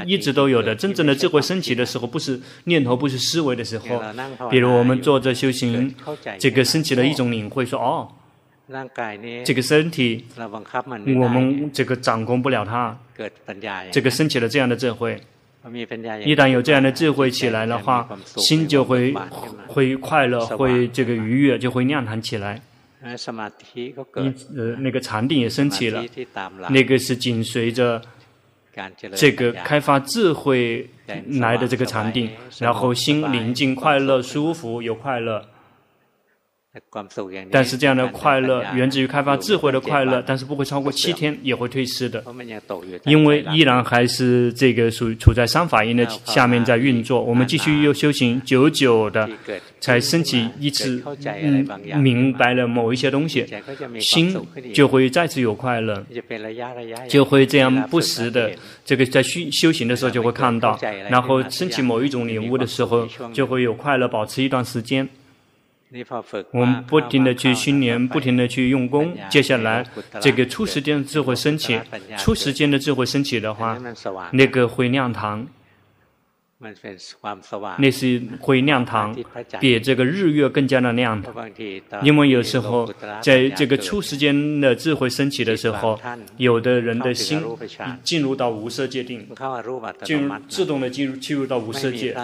[0.06, 0.74] 一直都有的。
[0.74, 4.02] 真正的智慧升起的时候，不是念头，不是思维的时候。
[4.50, 5.94] 比如我们坐着修行，
[6.38, 8.08] 这个升起了一种领会，说哦，
[9.44, 12.96] 这个身体，我们这个掌控不了它，
[13.90, 15.20] 这个升起了这样的智慧。
[16.24, 19.14] 一旦有这样的智慧起来的话，心就会
[19.66, 22.60] 会快乐，会这个愉悦，就会亮堂起来。
[24.14, 26.04] 因呃，那个禅定也升起了，
[26.70, 28.00] 那个是紧随着。
[29.14, 30.88] 这个开发智慧
[31.40, 35.44] 来的这个禅定，然后心宁静、快乐、舒服、有快乐。
[37.50, 42.22] 但是这样的快乐源自于开发智慧的快乐，但是不会超过七天，也会退失的，
[43.04, 47.22] 因为依然还是这个属于处在三法印的下面在运作。
[47.22, 49.28] 我们继续又修行，久久的
[49.80, 51.02] 才升起一次，
[51.42, 51.66] 嗯，
[51.98, 53.46] 明白了某一些东西，
[53.98, 54.36] 心
[54.74, 56.04] 就会再次有快乐，
[57.08, 58.52] 就会这样不时的
[58.84, 60.78] 这个在修修行的时候就会看到，
[61.08, 65.08] 然后升起某一种领悟的时候就会有快乐，保持一段时间。
[66.50, 69.16] 我们不停的去训练，不停的去用功。
[69.30, 69.82] 接下来，
[70.20, 71.80] 这个初时间的智慧升起，
[72.18, 73.80] 初时间的智慧升起的话，
[74.32, 75.46] 那个会亮堂，
[77.78, 79.16] 那是会亮堂，
[79.58, 81.22] 比这个日月更加的亮。
[82.02, 85.98] 因为有时候，在这个初时间的智慧升起的时候，
[86.36, 87.40] 有的人的心
[88.02, 89.26] 进入到无色界定，
[90.04, 92.14] 进入自动的进入进入到无色界，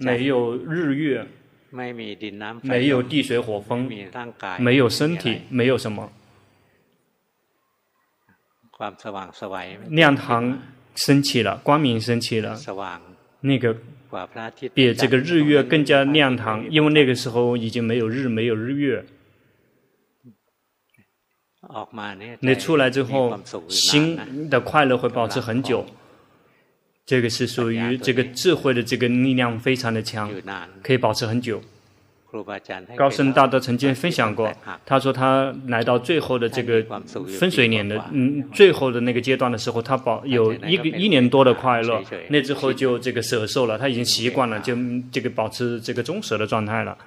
[0.00, 1.26] 没有日月。
[1.70, 3.90] 没有地水火风，
[4.58, 6.12] 没有身体，没有什么。
[9.88, 10.58] 亮堂
[10.94, 12.58] 升起了，光明升起了，
[13.40, 13.76] 那个
[14.74, 19.04] 比这个日月更加亮堂，因为那个时候已经没有日，没有日月。
[22.40, 25.86] 你出来之后，心的快乐会保持很久。
[27.06, 30.28] 这个是属于这个智慧的这个力量非常的强，
[30.82, 31.62] 可以保持很久。
[32.96, 34.52] 高僧大德曾经分享过，
[34.84, 36.84] 他说他来到最后的这个
[37.38, 44.76] 分水岭的嗯最后的那个阶段的时候，他保有一个一年多的快乐，那之后就这个舍受了，他已经习惯了，就
[45.10, 46.98] 这个保持这个中舍的状态了。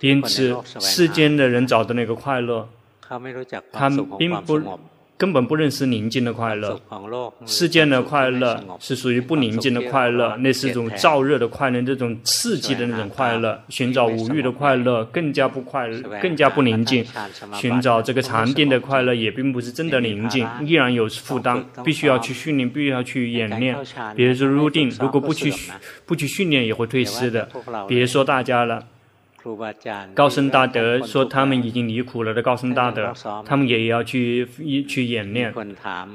[0.00, 2.68] 因此，世间的人找的那个快乐，
[3.72, 4.60] 他们并不。
[5.16, 6.80] 根本不认识宁静的快乐，
[7.46, 13.62] 世间的快乐是属于不宁静的快乐，那是一种燥热的快乐，这种刺激的那种快乐。
[13.68, 17.04] 寻找无欲的快乐更加不快乐，更加不宁静。
[17.52, 23.76] 寻找这个禅定的快乐也并不是真的宁静，依然有负担，必须要去训练，必须要去演练。
[24.16, 25.52] 比如说入定，如果不去
[26.04, 27.48] 不去训练，也会退失的。
[27.86, 28.84] 别说大家了。
[30.14, 33.12] 高僧大德说他们已经离苦了的高僧大德，
[33.44, 34.48] 他们也要去
[34.88, 35.52] 去演练。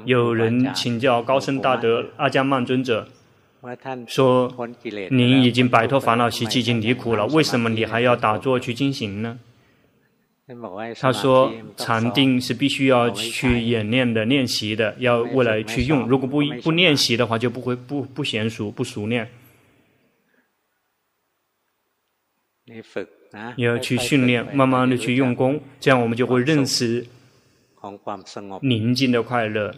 [0.04, 3.06] 有人请教高僧大德阿姜曼尊者，
[4.08, 4.52] 说
[5.10, 9.38] ：“您已经摆脱烦恼习气，已经离苦了，为什么你还要打坐去进行呢？”
[10.98, 16.08] 他说：“禅定是必须要去演练的、练习的，要未来去用。
[16.08, 19.30] 如果不不练习的话，就不会不不娴熟、不熟练。”
[22.66, 22.80] 你
[23.56, 27.06] 要去训练，慢慢的去用功，这样我们就会认识
[28.62, 29.74] 宁静的快乐。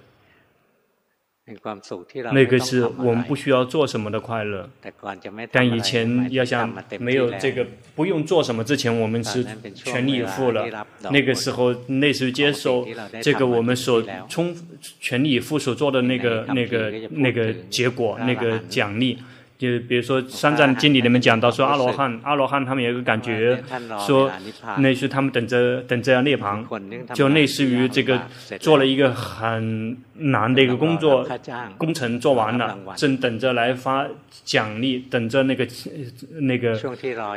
[2.32, 4.70] 那个是我们不需要做什么的快乐，
[5.50, 9.44] 但以前要想没有这个不用做什么之前，我们是
[9.74, 10.86] 全力以赴了。
[11.10, 12.86] 那个时候，那时候接受
[13.20, 14.56] 这个我们所充
[15.00, 19.18] 全力以赴所做的那个那个那个结果那个奖励。
[19.58, 23.62] 就比如说《三藏经》里面讲到说阿罗汉，阿罗汉他们有一个感觉，
[24.04, 24.28] 说
[24.78, 26.64] 那是他们等着等着要涅槃，
[27.14, 28.20] 就类似于这个
[28.58, 31.24] 做了一个很难的一个工作
[31.78, 34.04] 工程做完了，正等着来发
[34.44, 35.64] 奖励，等着那个
[36.40, 36.76] 那个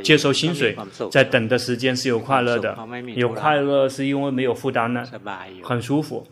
[0.01, 0.75] 接收薪水，
[1.11, 2.75] 在等的时间是有快乐的，
[3.15, 5.05] 有快乐是因为没有负担了，
[5.61, 6.25] 很舒服，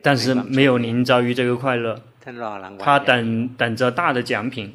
[0.00, 2.00] 但是没有凝造于这个快乐。
[2.78, 4.72] 他等等着大的奖品，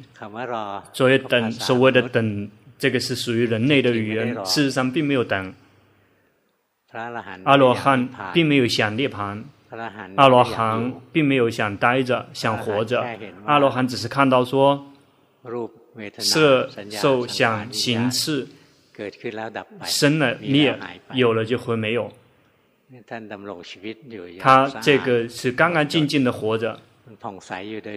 [0.92, 2.48] 所谓等所谓的等，
[2.78, 5.52] 这个是属于人类的语言，事实上并没有等。
[7.44, 9.42] 阿罗汉并没有想涅槃，
[10.16, 13.04] 阿罗汉并没有想待着、想活着，
[13.44, 14.86] 阿罗汉只是看到说，
[16.18, 18.46] 色、受、想、行、识
[19.84, 20.78] 生了灭，
[21.14, 22.12] 有了就会没有。
[24.40, 26.80] 他这个是干干净净的活着。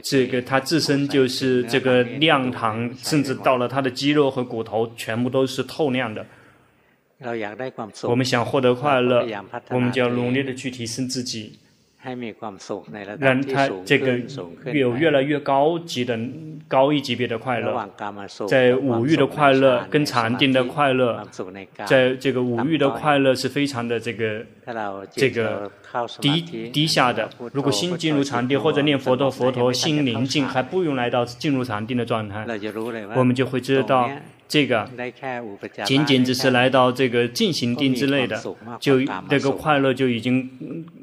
[0.03, 6.26] 这个他自身就是这个亮堂，甚至到了他的肌肉和骨头，全部都是透亮的。
[8.03, 9.26] 我们想获得快乐，
[9.70, 11.59] 我们就要努力的去提升自己。
[13.20, 14.20] 让他这个
[14.74, 16.20] 有越来越高级的
[16.68, 17.89] 高一级别的快乐，
[18.47, 21.26] 在五欲的快乐跟禅定的快乐，
[21.86, 24.45] 在这个五欲的快乐是非常的这个
[25.12, 25.72] 这个
[26.20, 27.30] 低低下的。
[27.54, 32.45] 如果心进入禅定或者念佛陀佛陀心宁静，还不用来到进入禅定的状态，
[33.16, 34.10] 我们就会知道。
[34.54, 34.88] 这个
[35.84, 38.39] 仅仅只是来到这个进行定之类的，
[38.80, 40.47] 就这个快乐就已经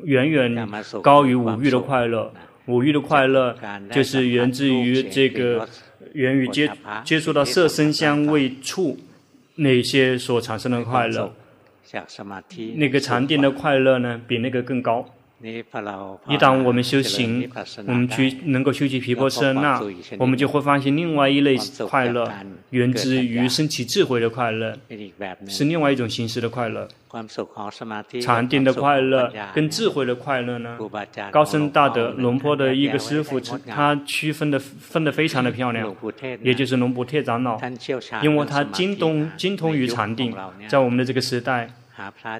[0.04, 0.68] 远远
[1.02, 2.32] 高于五欲的快乐。
[2.66, 3.56] 五欲的快乐
[3.90, 5.68] 就是源自于这个
[6.12, 6.70] 源于接
[7.04, 8.96] 接触到色身香味触
[9.56, 11.34] 那些所产生的快乐。
[12.76, 15.04] 那个禅定的快乐呢，比那个更高。
[15.42, 17.50] 一旦我们修行，
[17.86, 19.80] 我们去能够修习皮婆舍那，
[20.18, 21.56] 我们就会发现另外一类
[21.88, 22.30] 快乐，
[22.70, 24.76] 源自于升起智慧的快乐，
[25.48, 26.86] 是另外一种形式的快乐。
[28.20, 30.78] 禅定的快乐跟智慧的快乐呢？
[31.32, 35.92] 高僧大德龙坡的一个师傅，他区分的分的非常的漂亮，
[36.42, 37.58] 也就是龙布特长老，
[38.22, 40.32] 因为他精通精通于禅定，
[40.68, 41.70] 在我们的这个时代。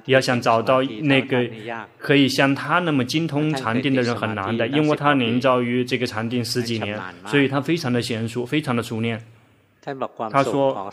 [0.05, 1.49] 要想找到那个
[1.97, 9.21] 可以像他那么精通禅定的人很难的，因为他营造于这个禅定十几年，所以他非常的娴熟，非常的熟练。
[10.31, 10.91] 他说，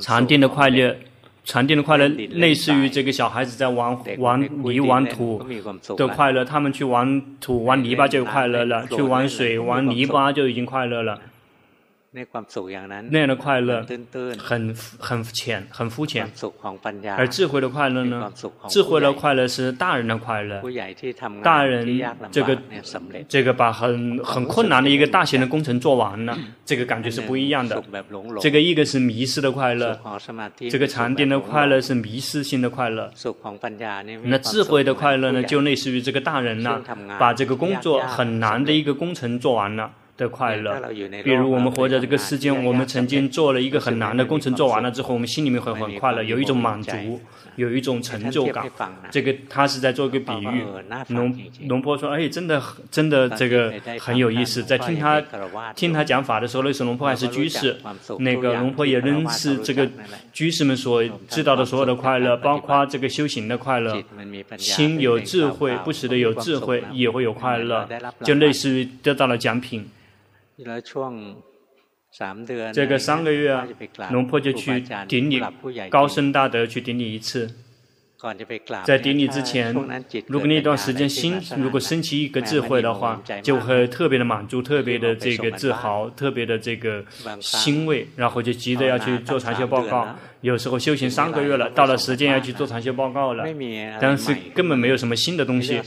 [0.00, 0.96] 禅定的快乐，
[1.44, 5.40] 禅定的快乐类似于这个小孩子在玩玩泥玩土
[5.96, 11.20] 的快乐，他们去玩土玩泥巴就快乐了，去玩水玩泥巴就已经快乐了。
[13.10, 13.86] 那样的快乐
[14.38, 16.30] 很很浅，很肤浅。
[17.16, 18.32] 而智慧的快乐呢？
[18.68, 20.62] 智慧的快乐是大人的快乐。
[21.42, 22.00] 大人
[22.30, 22.58] 这个
[23.28, 27.82] 这个把很很困难的一个大型的工程做完了，这个感觉是不一样的。
[28.40, 29.98] 这个一个是迷失的快乐，
[30.70, 33.10] 这个禅定的快乐是迷失性的快乐。
[34.24, 35.42] 那智慧的快乐呢？
[35.42, 36.82] 就类似于这个大人呢，
[37.18, 39.90] 把这个工作很难的一个工程做完了。
[40.18, 40.82] 的快乐，
[41.22, 47.20] 比如我们活在这个世间，我们曾经做了一个很难的工程，做完了之后，我们心里面会很快乐，有一种满足，
[47.54, 48.68] 有一种成就感。
[49.12, 50.64] 这个他是在做一个比喻。
[51.10, 51.32] 龙
[51.68, 52.60] 龙波说：“哎，真的
[52.90, 55.22] 真的这个很有意思。”在听他
[55.76, 57.76] 听他讲法的时候，那时候龙波还是居士，
[58.18, 59.88] 那个龙波也认识这个
[60.32, 64.02] 居士们所知道的所有的快乐，包括这个修行的快乐。
[64.56, 67.88] 心有智慧，不时的有智慧，也会有快乐，
[68.24, 69.88] 就类似于得到了奖品。
[72.72, 73.66] 这个三个月啊，
[74.10, 75.40] 龙婆就去顶礼
[75.88, 77.48] 高僧大德去顶礼一次。
[78.84, 79.72] 在顶礼之前，
[80.26, 87.04] 如果那段时间心如果升起一个智慧的话，就会特别的满足，特别的这个自豪，特别的这个
[87.40, 90.16] 欣慰，然后就急着要去做禅修报告。
[90.40, 93.44] 有时候修行三个月了，到了时间要去做禅修报告了，
[94.00, 95.80] 但是根本没有什么新的东西。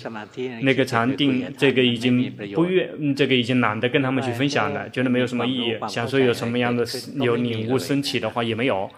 [0.62, 5.78] 那个禅定，这个已经不愿，这个已经懒得跟他们去分享了，觉得没有什么意义。
[5.90, 8.90] 想说有什么样的有领悟升起的话也没有，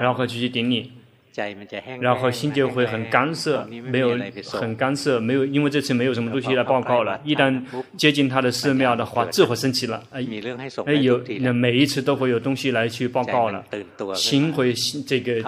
[0.00, 0.90] 然后就去顶礼。
[2.00, 4.16] 然后心就会很干涩，没有
[4.52, 7.20] 很干涩，没有因为这次没有什么东西来报告了。
[7.24, 7.62] 一旦
[7.96, 10.24] 接近他的寺庙的话，智慧升起了，哎，
[10.86, 13.64] 哎有那每一次都会有东西来去报告了，
[14.14, 14.72] 心会
[15.06, 15.42] 这个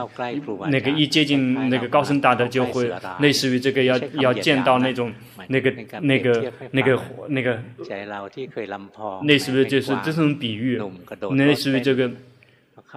[0.68, 5.12] 那个一接近那个高僧大德就会类似于这个要要见到那种
[5.48, 5.72] 那个
[6.02, 7.62] 那个那个那个，
[9.22, 10.80] 类似于就是这种比喻，
[11.34, 12.10] 类似于这个。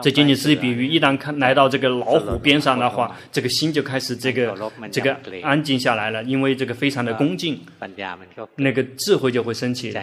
[0.01, 4.55] 这仅仅是比喻，一旦看来到这个老虎边上的话，这个心就开始这个
[4.89, 7.59] 这个安静下来了，因为这个非常的恭敬，
[8.55, 9.93] 那个智慧就会升起。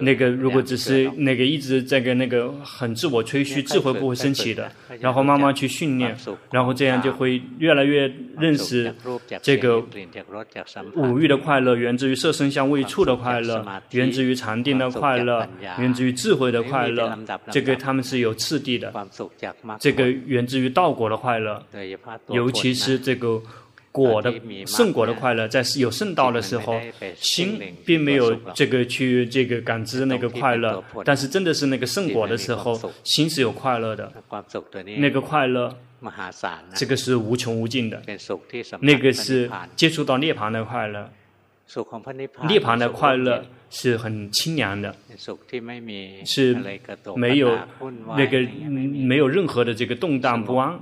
[0.00, 4.70] 那个如果只是那个一直这个那个很自我吹嘘，智慧不会升起的。
[5.00, 6.16] 然后慢慢去训练，
[6.50, 8.94] 然后这样就会越来越认识
[9.42, 9.82] 这个
[10.94, 15.48] 五欲的快乐，源自于色身香味触的快乐，源自于禅定的快乐，
[15.78, 17.18] 源自于智慧的快乐。
[17.50, 18.92] 这个他们是有次第的。
[19.78, 21.62] 这个源自于道果的快乐，
[22.28, 23.42] 尤其是这个
[23.92, 24.32] 果的
[24.66, 26.78] 圣果的快乐，在有圣道的时候，
[27.16, 34.12] 心并没有这个去这个感知那个快乐，但是真的是那个圣果的时候，心是有快乐的，
[34.98, 35.74] 那个快乐，
[36.74, 38.02] 这个是无穷无尽的，
[38.80, 41.10] 那个是接触到涅槃的快乐，
[42.46, 43.44] 涅槃的快乐。
[43.68, 44.94] 是很清凉的，
[46.24, 46.56] 是
[47.16, 47.58] 没有
[48.16, 48.40] 那个
[48.70, 50.78] 没有任何的这个动荡不安，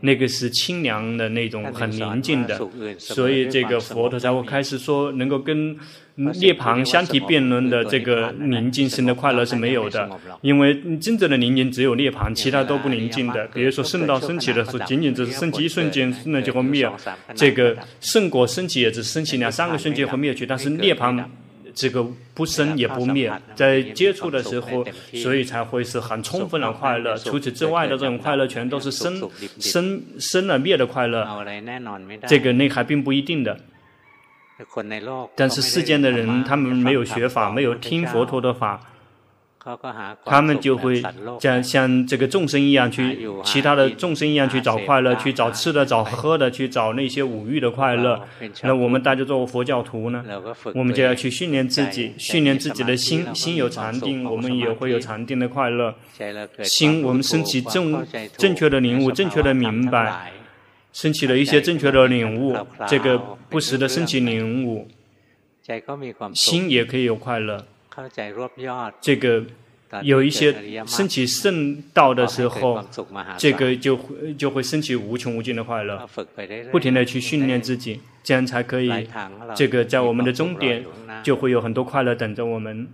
[0.00, 2.60] 那个是清凉的那种很宁静的，
[2.98, 5.76] 所以这个佛陀才会开始说，能够跟
[6.14, 10.08] 涅槃相提并论的这个宁静心的快乐是没有的，
[10.42, 13.46] 因为真正的宁静只有涅槃，其他都不宁静的。
[13.54, 16.88] 比如说圣道升起的时候，仅仅只是升起一瞬间，那就会灭；
[17.34, 21.24] 这个圣果升起也只升起两三个瞬间会灭去，但是涅槃。
[21.78, 22.04] 这个
[22.34, 24.84] 不生也不灭，在接触的时候，
[25.22, 27.16] 所以才会是很充分的快乐。
[27.16, 31.24] 除此之外的这种快乐，全都是生生生了灭的快乐。
[32.26, 33.60] 这个那还并不一定的。
[35.36, 38.80] 但是世间的人，他们没有学法，没有听佛陀的法。
[40.24, 41.02] 他们就会
[41.40, 48.22] 像像这个众生一样去，其他的众生一样去找快乐，去找吃的、找喝的，去找那些五欲的快乐。
[48.62, 50.24] 那我们大家作为佛教徒呢，
[50.74, 55.94] 我们就要去训练自己，训练自己的心，心有禅定，我们也会有禅定的快乐。
[56.62, 58.06] 心，我们升起正
[58.36, 60.32] 正确的领悟，正确的明白，
[60.92, 62.56] 升起了一些正确的领悟，
[62.86, 63.18] 这个
[63.50, 64.88] 不时的升起领悟，
[66.32, 67.66] 心也可以有快乐。
[69.00, 69.44] 这个
[70.02, 70.54] 有一些
[70.86, 72.84] 升起圣道的时候，
[73.38, 76.06] 这个就会就会升起无穷无尽的快乐。
[76.70, 79.08] 不停的去训练自己，这样才可以。
[79.54, 80.84] 这个在我们的终点
[81.22, 82.88] 就会有很多快乐等着我们。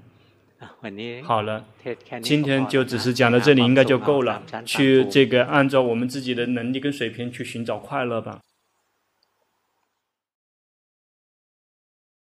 [1.24, 1.64] 好了，
[2.22, 4.42] 今天就只是讲到这里，应该就够了。
[4.64, 8.38] 去这个按照我们自己的能力跟水平去寻找快乐吧。